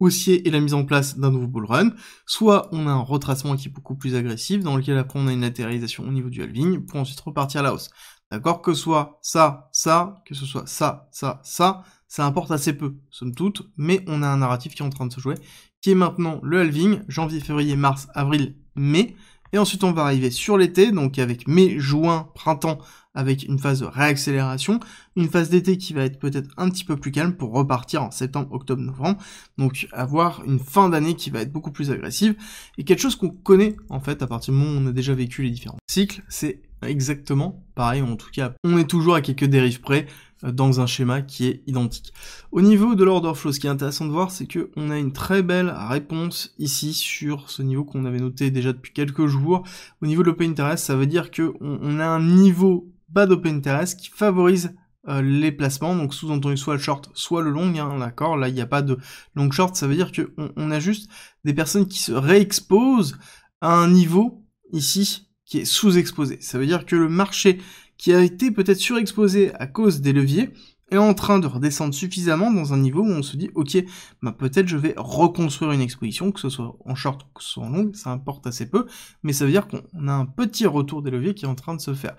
haussier 0.00 0.46
et 0.46 0.50
la 0.50 0.60
mise 0.60 0.74
en 0.74 0.84
place 0.84 1.18
d'un 1.18 1.30
nouveau 1.30 1.46
bull 1.46 1.66
run, 1.66 1.90
soit 2.26 2.68
on 2.72 2.86
a 2.86 2.90
un 2.90 3.00
retracement 3.00 3.56
qui 3.56 3.68
est 3.68 3.70
beaucoup 3.70 3.94
plus 3.94 4.14
agressif, 4.14 4.62
dans 4.62 4.76
lequel 4.76 4.98
après 4.98 5.18
on 5.18 5.26
a 5.26 5.32
une 5.32 5.42
latéralisation 5.42 6.04
au 6.04 6.10
niveau 6.10 6.30
du 6.30 6.42
halving, 6.42 6.84
pour 6.84 7.00
ensuite 7.00 7.20
repartir 7.20 7.60
à 7.60 7.62
la 7.64 7.74
hausse. 7.74 7.90
D'accord? 8.30 8.62
Que 8.62 8.74
soit 8.74 9.18
ça, 9.22 9.68
ça, 9.72 10.22
que 10.26 10.34
ce 10.34 10.46
soit 10.46 10.66
ça, 10.66 11.08
ça, 11.12 11.40
ça, 11.44 11.84
ça 12.08 12.26
importe 12.26 12.50
assez 12.50 12.72
peu, 12.72 12.96
somme 13.10 13.34
toute, 13.34 13.70
mais 13.76 14.04
on 14.08 14.22
a 14.22 14.28
un 14.28 14.38
narratif 14.38 14.74
qui 14.74 14.82
est 14.82 14.86
en 14.86 14.90
train 14.90 15.06
de 15.06 15.12
se 15.12 15.20
jouer, 15.20 15.36
qui 15.80 15.90
est 15.90 15.94
maintenant 15.94 16.40
le 16.42 16.60
halving, 16.60 17.02
janvier, 17.08 17.40
février, 17.40 17.76
mars, 17.76 18.08
avril, 18.14 18.56
mai, 18.74 19.14
et 19.52 19.58
ensuite 19.58 19.84
on 19.84 19.92
va 19.92 20.02
arriver 20.02 20.30
sur 20.30 20.58
l'été, 20.58 20.90
donc 20.90 21.18
avec 21.18 21.46
mai, 21.46 21.78
juin, 21.78 22.30
printemps, 22.34 22.78
avec 23.14 23.44
une 23.44 23.58
phase 23.58 23.80
de 23.80 23.86
réaccélération, 23.86 24.80
une 25.16 25.28
phase 25.28 25.50
d'été 25.50 25.78
qui 25.78 25.92
va 25.92 26.04
être 26.04 26.18
peut-être 26.18 26.50
un 26.56 26.68
petit 26.68 26.84
peu 26.84 26.96
plus 26.96 27.12
calme 27.12 27.34
pour 27.34 27.52
repartir 27.52 28.02
en 28.02 28.10
septembre, 28.10 28.52
octobre, 28.52 28.82
novembre, 28.82 29.18
donc 29.58 29.88
avoir 29.92 30.42
une 30.44 30.58
fin 30.58 30.88
d'année 30.88 31.14
qui 31.14 31.30
va 31.30 31.40
être 31.40 31.52
beaucoup 31.52 31.72
plus 31.72 31.90
agressive, 31.90 32.34
et 32.78 32.84
quelque 32.84 33.00
chose 33.00 33.16
qu'on 33.16 33.30
connaît 33.30 33.76
en 33.88 34.00
fait 34.00 34.22
à 34.22 34.26
partir 34.26 34.52
du 34.52 34.60
moment 34.60 34.78
où 34.78 34.82
on 34.82 34.86
a 34.86 34.92
déjà 34.92 35.14
vécu 35.14 35.42
les 35.42 35.50
différents 35.50 35.78
cycles, 35.88 36.22
c'est 36.28 36.62
exactement 36.82 37.64
pareil, 37.74 38.02
en 38.02 38.16
tout 38.16 38.30
cas 38.32 38.52
on 38.64 38.76
est 38.78 38.88
toujours 38.88 39.14
à 39.14 39.20
quelques 39.20 39.44
dérives 39.44 39.80
près, 39.80 40.06
euh, 40.44 40.52
dans 40.52 40.80
un 40.80 40.86
schéma 40.86 41.22
qui 41.22 41.46
est 41.46 41.62
identique. 41.66 42.12
Au 42.52 42.60
niveau 42.60 42.94
de 42.94 43.04
l'order 43.04 43.32
flow, 43.34 43.52
ce 43.52 43.60
qui 43.60 43.66
est 43.66 43.70
intéressant 43.70 44.06
de 44.06 44.10
voir, 44.10 44.30
c'est 44.30 44.46
que 44.46 44.70
on 44.76 44.90
a 44.90 44.98
une 44.98 45.12
très 45.12 45.42
belle 45.42 45.72
réponse 45.76 46.54
ici 46.58 46.94
sur 46.94 47.50
ce 47.50 47.62
niveau 47.62 47.84
qu'on 47.84 48.04
avait 48.04 48.18
noté 48.18 48.50
déjà 48.50 48.72
depuis 48.72 48.92
quelques 48.92 49.26
jours. 49.26 49.64
Au 50.02 50.06
niveau 50.06 50.22
de 50.22 50.28
l'open 50.28 50.50
interest, 50.50 50.84
ça 50.84 50.96
veut 50.96 51.06
dire 51.06 51.30
que 51.30 51.54
on, 51.60 51.98
a 51.98 52.06
un 52.06 52.22
niveau 52.22 52.92
bas 53.14 53.26
d'open 53.26 53.56
interest 53.56 53.98
qui 53.98 54.10
favorise 54.10 54.74
euh, 55.08 55.22
les 55.22 55.52
placements, 55.52 55.94
donc 55.94 56.14
sous-entendu 56.14 56.56
soit 56.56 56.74
le 56.74 56.80
short, 56.80 57.10
soit 57.14 57.42
le 57.42 57.50
long, 57.50 57.72
hein, 57.78 57.98
d'accord. 57.98 58.36
Là, 58.36 58.48
il 58.48 58.54
n'y 58.54 58.60
a 58.60 58.66
pas 58.66 58.82
de 58.82 58.98
long 59.34 59.50
short, 59.50 59.76
ça 59.76 59.86
veut 59.86 59.94
dire 59.94 60.12
que 60.12 60.34
on 60.56 60.70
a 60.70 60.80
juste 60.80 61.10
des 61.44 61.52
personnes 61.52 61.86
qui 61.86 61.98
se 61.98 62.12
réexposent 62.12 63.18
à 63.60 63.74
un 63.74 63.88
niveau 63.88 64.44
ici 64.72 65.28
qui 65.44 65.58
est 65.58 65.64
sous-exposé. 65.66 66.38
Ça 66.40 66.58
veut 66.58 66.66
dire 66.66 66.86
que 66.86 66.96
le 66.96 67.08
marché 67.08 67.60
qui 67.98 68.12
a 68.14 68.22
été 68.22 68.50
peut-être 68.50 68.78
surexposé 68.78 69.54
à 69.54 69.66
cause 69.66 70.00
des 70.00 70.12
leviers 70.12 70.50
est 70.90 70.96
en 70.96 71.14
train 71.14 71.38
de 71.38 71.46
redescendre 71.46 71.94
suffisamment 71.94 72.50
dans 72.50 72.72
un 72.72 72.78
niveau 72.78 73.02
où 73.02 73.10
on 73.10 73.22
se 73.22 73.36
dit 73.36 73.50
ok 73.54 73.78
bah 74.22 74.32
peut-être 74.32 74.68
je 74.68 74.76
vais 74.76 74.94
reconstruire 74.96 75.72
une 75.72 75.80
exposition 75.80 76.30
que 76.30 76.40
ce 76.40 76.50
soit 76.50 76.76
en 76.84 76.94
short 76.94 77.22
ou 77.22 77.26
que 77.38 77.42
ce 77.42 77.50
soit 77.50 77.64
en 77.64 77.70
long. 77.70 77.92
Ça 77.94 78.10
importe 78.10 78.46
assez 78.46 78.68
peu. 78.68 78.86
Mais 79.22 79.32
ça 79.32 79.44
veut 79.44 79.50
dire 79.50 79.68
qu'on 79.68 80.08
a 80.08 80.12
un 80.12 80.26
petit 80.26 80.66
retour 80.66 81.02
des 81.02 81.10
leviers 81.10 81.34
qui 81.34 81.44
est 81.44 81.48
en 81.48 81.54
train 81.54 81.74
de 81.74 81.80
se 81.80 81.94
faire 81.94 82.16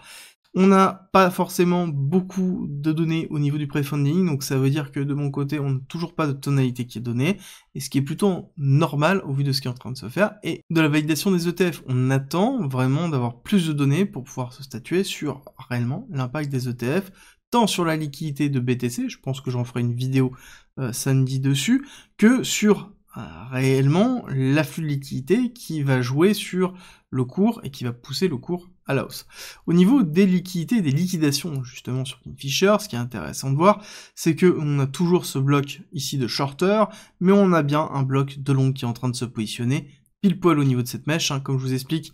on 0.55 0.67
n'a 0.67 1.09
pas 1.11 1.29
forcément 1.29 1.85
beaucoup 1.87 2.65
de 2.69 2.93
données 2.93 3.27
au 3.29 3.39
niveau 3.39 3.57
du 3.57 3.67
pre-funding, 3.67 4.25
donc 4.25 4.41
ça 4.41 4.57
veut 4.57 4.69
dire 4.69 4.93
que 4.93 5.01
de 5.01 5.13
mon 5.13 5.29
côté, 5.29 5.59
on 5.59 5.69
n'a 5.69 5.79
toujours 5.89 6.15
pas 6.15 6.27
de 6.27 6.31
tonalité 6.31 6.87
qui 6.87 6.97
est 6.97 7.01
donnée, 7.01 7.37
et 7.75 7.81
ce 7.81 7.89
qui 7.89 7.97
est 7.97 8.01
plutôt 8.01 8.53
normal 8.57 9.21
au 9.25 9.33
vu 9.33 9.43
de 9.43 9.51
ce 9.51 9.59
qui 9.59 9.67
est 9.67 9.71
en 9.71 9.75
train 9.75 9.91
de 9.91 9.97
se 9.97 10.07
faire. 10.07 10.35
Et 10.43 10.61
de 10.69 10.79
la 10.79 10.87
validation 10.87 11.31
des 11.31 11.49
ETF, 11.49 11.83
on 11.87 12.09
attend 12.09 12.67
vraiment 12.67 13.09
d'avoir 13.09 13.41
plus 13.41 13.67
de 13.67 13.73
données 13.73 14.05
pour 14.05 14.23
pouvoir 14.23 14.53
se 14.53 14.63
statuer 14.63 15.03
sur 15.03 15.43
réellement 15.69 16.07
l'impact 16.09 16.49
des 16.49 16.69
ETF, 16.69 17.11
tant 17.51 17.67
sur 17.67 17.83
la 17.83 17.97
liquidité 17.97 18.49
de 18.49 18.59
BTC, 18.61 19.09
je 19.09 19.19
pense 19.19 19.41
que 19.41 19.51
j'en 19.51 19.65
ferai 19.65 19.81
une 19.81 19.93
vidéo 19.93 20.31
euh, 20.79 20.93
samedi 20.93 21.41
dessus, 21.41 21.85
que 22.17 22.43
sur 22.43 22.93
euh, 23.17 23.21
réellement 23.51 24.25
l'afflux 24.29 24.83
de 24.83 24.87
liquidité 24.87 25.51
qui 25.51 25.83
va 25.83 26.01
jouer 26.01 26.33
sur 26.33 26.73
le 27.09 27.25
cours 27.25 27.59
et 27.63 27.71
qui 27.71 27.83
va 27.83 27.91
pousser 27.91 28.29
le 28.29 28.37
cours 28.37 28.69
la 28.93 29.05
hausse. 29.05 29.25
Au 29.65 29.73
niveau 29.73 30.03
des 30.03 30.25
liquidités, 30.25 30.81
des 30.81 30.91
liquidations 30.91 31.63
justement 31.63 32.05
sur 32.05 32.21
Kingfisher, 32.21 32.77
ce 32.79 32.87
qui 32.87 32.95
est 32.95 32.99
intéressant 32.99 33.49
de 33.49 33.55
voir, 33.55 33.83
c'est 34.13 34.35
que 34.35 34.55
on 34.59 34.79
a 34.79 34.87
toujours 34.87 35.25
ce 35.25 35.39
bloc 35.39 35.81
ici 35.91 36.17
de 36.17 36.27
shorter, 36.27 36.85
mais 37.19 37.31
on 37.31 37.51
a 37.53 37.63
bien 37.63 37.89
un 37.91 38.03
bloc 38.03 38.39
de 38.39 38.53
long 38.53 38.71
qui 38.73 38.85
est 38.85 38.87
en 38.87 38.93
train 38.93 39.09
de 39.09 39.15
se 39.15 39.25
positionner 39.25 39.89
pile 40.25 40.39
poil 40.39 40.59
au 40.59 40.63
niveau 40.63 40.81
de 40.81 40.87
cette 40.87 41.05
mèche, 41.05 41.29
hein, 41.29 41.39
comme 41.39 41.59
je 41.59 41.63
vous 41.63 41.73
explique, 41.73 42.11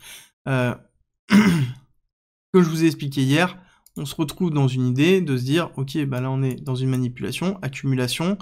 euh... 0.49 0.75
comme 1.29 2.61
je 2.61 2.69
vous 2.69 2.83
ai 2.83 2.87
expliqué 2.87 3.21
hier, 3.23 3.57
on 3.95 4.05
se 4.05 4.15
retrouve 4.15 4.51
dans 4.51 4.67
une 4.67 4.87
idée 4.87 5.21
de 5.21 5.37
se 5.37 5.43
dire, 5.43 5.71
ok, 5.77 5.97
bah 6.05 6.19
là 6.19 6.29
on 6.29 6.43
est 6.43 6.55
dans 6.55 6.75
une 6.75 6.89
manipulation, 6.89 7.57
accumulation, 7.61 8.37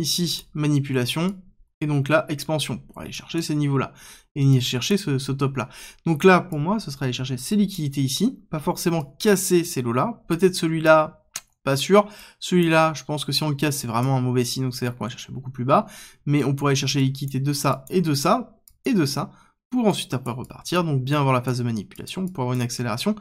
ici 0.00 0.48
manipulation, 0.54 1.40
et 1.80 1.86
donc 1.86 2.08
là, 2.08 2.24
expansion, 2.28 2.78
pour 2.78 3.00
aller 3.00 3.12
chercher 3.12 3.42
ces 3.42 3.54
niveaux-là, 3.54 3.92
et 4.34 4.60
chercher 4.60 4.96
ce, 4.96 5.32
top-là. 5.32 5.68
Donc 6.06 6.24
là, 6.24 6.40
pour 6.40 6.58
moi, 6.58 6.78
ce 6.78 6.90
serait 6.90 7.06
aller 7.06 7.12
chercher 7.12 7.36
ces 7.36 7.56
liquidités 7.56 8.00
ici, 8.00 8.38
pas 8.50 8.60
forcément 8.60 9.16
casser 9.18 9.64
ces 9.64 9.82
lots-là, 9.82 10.22
peut-être 10.28 10.54
celui-là, 10.54 11.24
pas 11.64 11.76
sûr, 11.76 12.08
celui-là, 12.38 12.92
je 12.94 13.04
pense 13.04 13.24
que 13.24 13.32
si 13.32 13.42
on 13.42 13.48
le 13.48 13.56
casse, 13.56 13.78
c'est 13.78 13.88
vraiment 13.88 14.16
un 14.16 14.20
mauvais 14.20 14.44
signe, 14.44 14.64
donc 14.64 14.74
c'est-à-dire 14.74 14.96
qu'on 14.96 15.04
va 15.04 15.10
chercher 15.10 15.32
beaucoup 15.32 15.50
plus 15.50 15.64
bas, 15.64 15.86
mais 16.24 16.44
on 16.44 16.54
pourrait 16.54 16.70
aller 16.70 16.76
chercher 16.76 17.00
les 17.00 17.06
liquidités 17.06 17.40
de 17.40 17.52
ça, 17.52 17.84
et 17.90 18.00
de 18.00 18.14
ça, 18.14 18.58
et 18.84 18.94
de 18.94 19.04
ça, 19.04 19.32
pour 19.70 19.86
ensuite 19.86 20.14
après 20.14 20.32
repartir, 20.32 20.84
donc 20.84 21.02
bien 21.02 21.18
avoir 21.18 21.34
la 21.34 21.42
phase 21.42 21.58
de 21.58 21.64
manipulation, 21.64 22.26
pour 22.28 22.42
avoir 22.42 22.54
une 22.54 22.62
accélération 22.62 23.16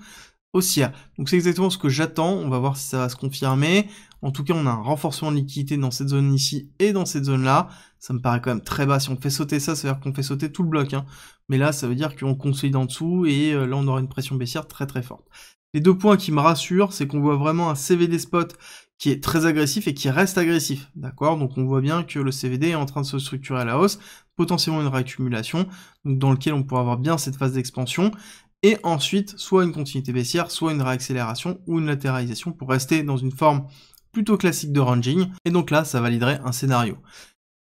Donc 1.18 1.30
c'est 1.30 1.36
exactement 1.36 1.70
ce 1.70 1.78
que 1.78 1.90
j'attends, 1.90 2.34
on 2.34 2.48
va 2.48 2.60
voir 2.60 2.78
si 2.78 2.88
ça 2.88 3.00
va 3.00 3.10
se 3.10 3.16
confirmer. 3.16 3.90
En 4.22 4.32
tout 4.32 4.44
cas, 4.44 4.54
on 4.56 4.66
a 4.66 4.72
un 4.72 4.82
renforcement 4.82 5.32
de 5.32 5.38
liquidité 5.38 5.78
dans 5.78 5.92
cette 5.92 6.08
zone 6.08 6.34
ici 6.34 6.72
et 6.80 6.94
dans 6.94 7.06
cette 7.06 7.26
zone-là. 7.26 7.68
Ça 8.00 8.14
me 8.14 8.20
paraît 8.20 8.42
quand 8.42 8.52
même 8.52 8.64
très 8.64 8.86
bas. 8.86 9.00
Si 9.00 9.10
on 9.10 9.18
fait 9.18 9.30
sauter 9.30 9.60
ça, 9.60 9.76
ça 9.76 9.88
veut 9.88 9.94
dire 9.94 10.02
qu'on 10.02 10.14
fait 10.14 10.24
sauter 10.24 10.52
tout 10.52 10.64
le 10.64 10.70
bloc. 10.70 10.94
Hein. 10.94 11.06
Mais 11.50 11.58
là, 11.58 11.72
ça 11.72 11.88
veut 11.88 11.96
dire 11.96 12.16
qu'on 12.16 12.36
consolide 12.36 12.76
en 12.78 12.86
dessous 12.86 13.26
et 13.26 13.54
euh, 13.54 13.66
là, 13.66 13.76
on 13.76 13.86
aura 13.88 14.00
une 14.00 14.08
pression 14.08 14.36
baissière 14.36 14.68
très 14.68 14.88
très 14.88 15.04
forte. 15.04 15.26
Les 15.74 15.82
deux 15.82 15.98
points 15.98 16.16
qui 16.16 16.32
me 16.32 16.40
rassurent, 16.40 16.94
c'est 16.94 17.06
qu'on 17.06 17.20
voit 17.20 17.36
vraiment 17.36 17.70
un 17.70 17.76
CVD 17.76 18.18
spot 18.18 18.58
qui 18.98 19.12
est 19.12 19.22
très 19.22 19.46
agressif 19.46 19.88
et 19.90 19.94
qui 19.94 20.10
reste 20.10 20.38
agressif, 20.38 20.90
d'accord? 20.96 21.38
Donc 21.38 21.58
on 21.58 21.66
voit 21.66 21.82
bien 21.82 22.04
que 22.04 22.18
le 22.18 22.32
CVD 22.32 22.70
est 22.70 22.76
en 22.76 22.86
train 22.86 23.02
de 23.02 23.06
se 23.06 23.20
structurer 23.20 23.60
à 23.60 23.66
la 23.66 23.78
hausse, 23.78 24.00
potentiellement 24.38 24.82
une 24.82 24.88
réaccumulation, 24.88 25.68
dans 26.06 26.32
lequel 26.32 26.54
on 26.54 26.64
pourra 26.64 26.80
avoir 26.80 26.98
bien 26.98 27.18
cette 27.18 27.36
phase 27.36 27.54
d'expansion, 27.54 28.12
et 28.66 28.80
ensuite 28.82 29.38
soit 29.38 29.64
une 29.64 29.72
continuité 29.72 30.12
baissière, 30.12 30.50
soit 30.50 30.74
une 30.74 30.82
réaccélération 30.82 31.62
ou 31.68 31.78
une 31.78 31.86
latéralisation 31.86 32.52
pour 32.52 32.68
rester 32.68 33.04
dans 33.04 33.16
une 33.16 33.32
forme 33.32 33.68
plutôt 34.12 34.38
classique 34.38 34.72
de 34.72 34.80
ranging, 34.80 35.28
et 35.46 35.52
donc 35.52 35.70
là 35.70 35.86
ça 35.86 36.02
validerait 36.02 36.40
un 36.44 36.52
scénario. 36.52 36.98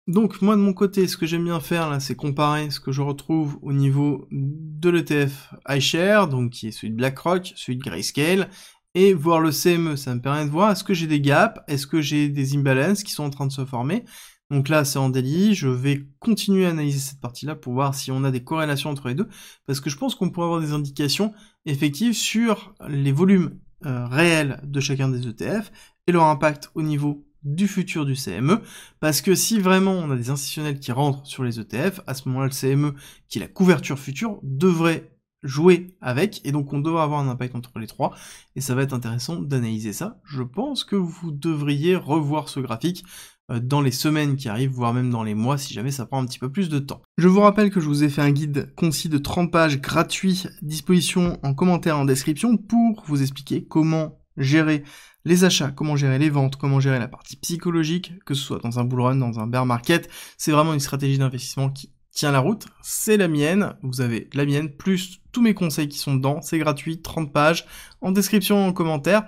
Donc 0.08 0.42
moi 0.42 0.56
de 0.56 0.62
mon 0.62 0.72
côté, 0.72 1.06
ce 1.08 1.18
que 1.18 1.26
j'aime 1.26 1.44
bien 1.44 1.60
faire 1.60 1.90
là, 1.90 2.00
c'est 2.00 2.16
comparer 2.16 2.72
ce 2.72 2.80
que 2.80 2.94
je 2.94 3.02
retrouve 3.02 3.60
au 3.62 3.74
niveau 3.74 4.30
de 4.32 4.90
l'ETF 4.90 5.54
iShare, 5.68 6.30
donc 6.30 6.52
qui 6.52 6.68
est 6.68 6.72
celui 6.72 6.92
de 6.92 6.96
BlackRock, 6.96 7.52
celui 7.58 7.78
de 7.78 7.84
Grayscale, 7.84 8.48
et 8.96 9.14
voir 9.14 9.42
le 9.42 9.52
CME. 9.52 9.98
Ça 9.98 10.16
me 10.16 10.22
permet 10.22 10.46
de 10.46 10.52
voir 10.52 10.72
est-ce 10.72 10.86
que 10.86 10.94
j'ai 10.94 11.08
des 11.08 11.20
gaps, 11.20 11.60
est-ce 11.68 11.86
que 11.86 12.00
j'ai 12.00 12.30
des 12.30 12.56
imbalances 12.56 13.04
qui 13.04 13.12
sont 13.12 13.26
en 13.26 13.30
train 13.30 13.48
de 13.48 13.52
se 13.52 13.66
former, 13.66 14.06
donc 14.52 14.70
là, 14.70 14.86
c'est 14.86 15.00
en 15.00 15.10
daily. 15.10 15.56
Je 15.56 15.68
vais 15.68 16.06
continuer 16.20 16.66
à 16.66 16.70
analyser 16.70 17.00
cette 17.00 17.20
partie-là 17.20 17.56
pour 17.56 17.74
voir 17.74 17.96
si 17.96 18.12
on 18.12 18.24
a 18.24 18.32
des 18.32 18.44
corrélations 18.44 18.90
entre 18.90 19.08
les 19.08 19.16
deux, 19.16 19.28
parce 19.66 19.80
que 19.80 19.90
je 19.90 19.98
pense 19.98 20.16
qu'on 20.16 20.30
pourrait 20.30 20.46
avoir 20.46 20.62
des 20.62 20.74
indications 20.74 21.34
effectives 21.66 22.14
sur 22.14 22.76
les 22.88 23.12
volumes 23.12 23.58
euh, 23.86 24.06
réels 24.08 24.60
de 24.64 24.80
chacun 24.80 25.10
des 25.10 25.28
ETF 25.28 25.72
et 26.08 26.12
leur 26.12 26.26
impact 26.26 26.72
au 26.76 26.82
niveau 26.82 27.26
du 27.44 27.68
futur 27.68 28.06
du 28.06 28.16
CME, 28.16 28.62
parce 29.02 29.22
que 29.22 29.36
si 29.36 29.60
vraiment 29.60 29.92
on 29.92 30.10
a 30.12 30.16
des 30.16 30.30
institutionnels 30.30 30.80
qui 30.80 30.94
rentrent 30.94 31.26
sur 31.26 31.44
les 31.44 31.60
ETF, 31.60 32.00
à 32.08 32.14
ce 32.14 32.30
moment-là, 32.30 32.48
le 32.48 32.54
CME, 32.54 32.94
qui 33.28 33.40
est 33.40 33.42
la 33.42 33.48
couverture 33.48 34.00
future, 34.00 34.40
devrait 34.44 35.14
jouer 35.44 35.98
avec, 36.00 36.40
et 36.46 36.52
donc 36.54 36.72
on 36.72 36.80
devrait 36.80 37.04
avoir 37.04 37.20
un 37.20 37.28
impact 37.28 37.56
entre 37.56 37.78
les 37.80 37.88
trois, 37.88 38.16
et 38.56 38.62
ça 38.62 38.76
va 38.76 38.84
être 38.84 38.94
intéressant 38.94 39.42
d'analyser 39.42 39.92
ça. 39.92 40.22
Je 40.24 40.42
pense 40.42 40.86
que 40.86 40.96
vous 40.96 41.32
devriez 41.32 41.96
revoir 41.96 42.48
ce 42.48 42.62
graphique 42.62 43.04
dans 43.50 43.82
les 43.82 43.92
semaines 43.92 44.36
qui 44.36 44.50
arrivent, 44.50 44.72
voire 44.72 44.94
même 44.94 45.10
dans 45.10 45.24
les 45.24 45.36
mois 45.36 45.58
si 45.58 45.74
jamais 45.74 45.92
ça 45.92 46.06
prend 46.06 46.22
un 46.22 46.26
petit 46.26 46.40
peu 46.40 46.52
plus 46.52 46.70
de 46.70 46.80
temps. 46.80 47.02
Je 47.18 47.28
vous 47.28 47.42
rappelle 47.42 47.70
que 47.70 47.80
je 47.80 47.88
vous 47.88 48.04
ai 48.04 48.10
fait 48.10 48.22
un 48.22 48.32
guide 48.32 48.74
concis 48.76 49.10
de 49.10 49.18
30 49.18 49.52
pages 49.52 49.82
gratuit, 49.82 50.44
disposition 50.62 51.40
en 51.44 51.54
commentaire 51.54 51.98
en 51.98 52.06
description 52.06 52.58
pour 52.58 53.04
vous 53.06 53.22
expliquer 53.22 53.66
comment 53.66 54.20
gérer 54.38 54.84
les 55.26 55.46
achats, 55.46 55.72
comment 55.72 55.96
gérer 55.96 56.20
les 56.20 56.30
ventes, 56.30 56.58
comment 56.58 56.80
gérer 56.80 57.00
la 57.00 57.08
partie 57.08 57.38
psychologique, 57.38 58.14
que 58.26 58.34
ce 58.34 58.44
soit 58.44 58.60
dans 58.60 58.80
un 58.80 58.84
bull 58.84 59.02
run, 59.02 59.16
dans 59.16 59.40
un 59.40 59.48
bear 59.48 59.66
market. 59.66 60.10
C'est 60.38 60.52
vraiment 60.52 60.74
une 60.74 60.80
stratégie 60.80 61.18
d'investissement 61.18 61.70
qui 61.70 61.93
tient 62.14 62.32
la 62.32 62.40
route, 62.40 62.68
c'est 62.84 63.18
la 63.18 63.28
mienne, 63.28 63.76
vous 63.82 64.00
avez 64.00 64.30
la 64.34 64.46
mienne, 64.46 64.70
plus 64.70 65.20
tous 65.32 65.42
mes 65.42 65.56
conseils 65.56 65.88
qui 65.88 65.98
sont 65.98 66.16
dedans, 66.16 66.42
c'est 66.42 66.60
gratuit, 66.60 67.02
30 67.02 67.34
pages, 67.34 67.66
en 68.02 68.12
description, 68.12 68.68
en 68.68 68.72
commentaire, 68.72 69.26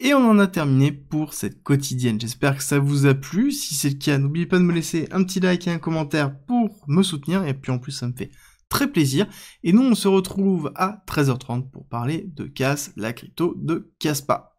et 0.00 0.12
on 0.12 0.28
en 0.28 0.38
a 0.38 0.46
terminé 0.46 0.92
pour 0.92 1.32
cette 1.32 1.62
quotidienne. 1.62 2.20
J'espère 2.20 2.58
que 2.58 2.62
ça 2.62 2.78
vous 2.78 3.06
a 3.06 3.14
plu, 3.14 3.52
si 3.52 3.74
c'est 3.74 3.88
le 3.88 3.96
cas, 3.96 4.18
n'oubliez 4.18 4.46
pas 4.46 4.58
de 4.58 4.64
me 4.64 4.74
laisser 4.74 5.08
un 5.12 5.24
petit 5.24 5.40
like 5.40 5.66
et 5.66 5.70
un 5.70 5.78
commentaire 5.78 6.38
pour 6.46 6.84
me 6.86 7.02
soutenir, 7.02 7.46
et 7.46 7.54
puis 7.54 7.72
en 7.72 7.78
plus 7.78 7.92
ça 7.92 8.06
me 8.06 8.14
fait 8.14 8.30
très 8.68 8.90
plaisir, 8.90 9.26
et 9.62 9.72
nous 9.72 9.82
on 9.82 9.94
se 9.94 10.08
retrouve 10.08 10.72
à 10.74 11.02
13h30 11.08 11.70
pour 11.70 11.86
parler 11.86 12.28
de 12.34 12.44
CAS, 12.44 12.90
la 12.96 13.14
crypto 13.14 13.54
de 13.56 13.92
Caspa. 13.98 14.55